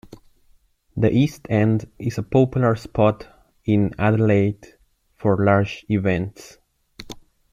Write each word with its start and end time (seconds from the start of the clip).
The 0.97 1.13
East 1.15 1.45
End 1.47 1.87
is 1.99 2.17
a 2.17 2.23
popular 2.23 2.75
spot 2.75 3.27
in 3.65 3.93
Adelaide 3.99 4.65
for 5.15 5.45
large 5.45 5.85
events. 5.89 6.57